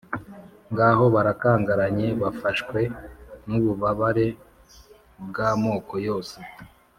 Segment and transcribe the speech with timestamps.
[0.71, 2.79] Ngaho barakangaranye, bafashwe
[3.47, 4.27] n’ububabare
[5.27, 6.37] bw’amoko yose,